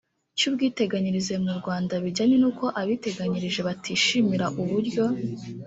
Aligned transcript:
cy 0.37 0.45
ubwiteganyirize 0.49 1.33
mu 1.43 1.51
rwanda 1.59 1.93
bijyanye 2.03 2.35
n 2.39 2.45
uko 2.51 2.65
abiteganyirije 2.81 3.59
batishimira 3.67 4.45
uburyo 4.61 5.03